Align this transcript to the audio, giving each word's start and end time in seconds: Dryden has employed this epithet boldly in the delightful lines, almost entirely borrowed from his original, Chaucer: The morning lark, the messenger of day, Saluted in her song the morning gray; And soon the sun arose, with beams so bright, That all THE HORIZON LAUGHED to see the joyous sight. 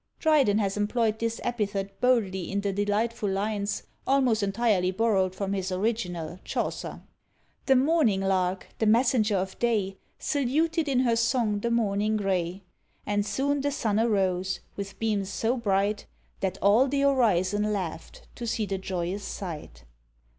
Dryden 0.17 0.57
has 0.57 0.77
employed 0.77 1.19
this 1.19 1.39
epithet 1.43 2.01
boldly 2.01 2.49
in 2.51 2.61
the 2.61 2.73
delightful 2.73 3.29
lines, 3.29 3.83
almost 4.07 4.41
entirely 4.41 4.89
borrowed 4.89 5.35
from 5.35 5.53
his 5.53 5.71
original, 5.71 6.39
Chaucer: 6.43 7.03
The 7.67 7.75
morning 7.75 8.19
lark, 8.21 8.65
the 8.79 8.87
messenger 8.87 9.35
of 9.37 9.59
day, 9.59 9.97
Saluted 10.17 10.89
in 10.89 11.01
her 11.01 11.15
song 11.15 11.59
the 11.59 11.69
morning 11.69 12.17
gray; 12.17 12.63
And 13.05 13.23
soon 13.23 13.61
the 13.61 13.69
sun 13.69 13.99
arose, 13.99 14.61
with 14.75 14.97
beams 14.97 15.29
so 15.29 15.55
bright, 15.55 16.07
That 16.39 16.57
all 16.63 16.87
THE 16.87 17.01
HORIZON 17.01 17.71
LAUGHED 17.71 18.21
to 18.33 18.47
see 18.47 18.65
the 18.65 18.79
joyous 18.79 19.23
sight. 19.23 19.83